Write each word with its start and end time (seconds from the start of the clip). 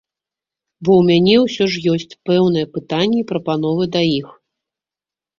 Бо 0.87 0.91
ў 0.99 1.09
мяне 1.09 1.35
ўсё 1.41 1.63
ж 1.73 1.81
ёсць 1.93 2.17
пэўныя 2.29 2.69
пытанні 2.77 3.17
і 3.25 3.27
прапановы 3.33 3.83
да 3.97 4.01
іх. 4.17 4.27